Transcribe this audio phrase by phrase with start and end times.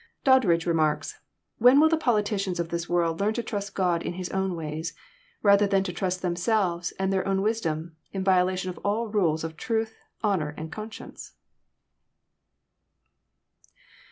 [0.23, 1.13] Doddridge remarks:"
[1.59, 4.95] When will the politicians of this world learn to trust God in His own ways,
[5.43, 9.43] rather than to trust them selves and their own wisdom, in violation of all rules
[9.43, 9.93] of truth,
[10.23, 11.33] honour, and conscience?